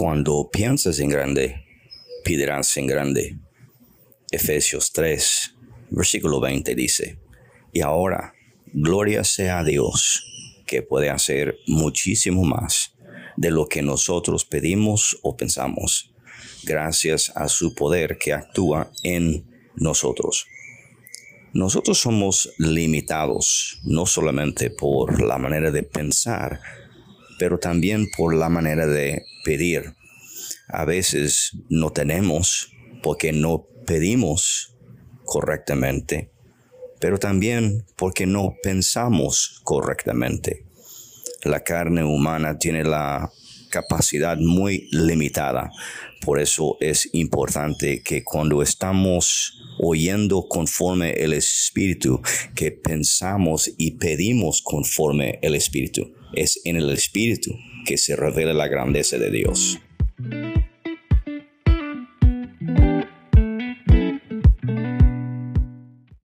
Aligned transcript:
Cuando 0.00 0.48
piensas 0.50 0.98
en 1.00 1.10
grande, 1.10 1.66
pedirás 2.24 2.74
en 2.78 2.86
grande. 2.86 3.36
Efesios 4.30 4.92
3, 4.92 5.56
versículo 5.90 6.40
20 6.40 6.74
dice, 6.74 7.18
y 7.70 7.82
ahora, 7.82 8.32
gloria 8.72 9.24
sea 9.24 9.58
a 9.58 9.64
Dios, 9.64 10.24
que 10.66 10.80
puede 10.80 11.10
hacer 11.10 11.58
muchísimo 11.66 12.44
más 12.44 12.94
de 13.36 13.50
lo 13.50 13.66
que 13.66 13.82
nosotros 13.82 14.46
pedimos 14.46 15.18
o 15.22 15.36
pensamos, 15.36 16.14
gracias 16.62 17.30
a 17.36 17.48
su 17.48 17.74
poder 17.74 18.16
que 18.16 18.32
actúa 18.32 18.90
en 19.02 19.44
nosotros. 19.76 20.46
Nosotros 21.52 21.98
somos 21.98 22.54
limitados 22.56 23.78
no 23.84 24.06
solamente 24.06 24.70
por 24.70 25.20
la 25.20 25.36
manera 25.36 25.70
de 25.70 25.82
pensar, 25.82 26.58
pero 27.40 27.58
también 27.58 28.10
por 28.18 28.34
la 28.34 28.50
manera 28.50 28.86
de 28.86 29.24
pedir. 29.44 29.94
A 30.68 30.84
veces 30.84 31.52
no 31.70 31.90
tenemos 31.90 32.70
porque 33.02 33.32
no 33.32 33.66
pedimos 33.86 34.76
correctamente, 35.24 36.30
pero 37.00 37.16
también 37.18 37.86
porque 37.96 38.26
no 38.26 38.56
pensamos 38.62 39.62
correctamente. 39.64 40.66
La 41.42 41.64
carne 41.64 42.04
humana 42.04 42.58
tiene 42.58 42.84
la 42.84 43.30
capacidad 43.70 44.36
muy 44.36 44.86
limitada. 44.92 45.70
Por 46.20 46.40
eso 46.40 46.76
es 46.78 47.08
importante 47.14 48.02
que 48.02 48.22
cuando 48.22 48.60
estamos 48.62 49.59
oyendo 49.82 50.46
conforme 50.48 51.12
el 51.12 51.32
Espíritu, 51.32 52.20
que 52.54 52.70
pensamos 52.70 53.70
y 53.78 53.92
pedimos 53.92 54.62
conforme 54.62 55.38
el 55.42 55.54
Espíritu. 55.54 56.12
Es 56.34 56.60
en 56.64 56.76
el 56.76 56.90
Espíritu 56.90 57.56
que 57.84 57.98
se 57.98 58.16
revela 58.16 58.52
la 58.52 58.68
grandeza 58.68 59.18
de 59.18 59.30
Dios. 59.30 59.78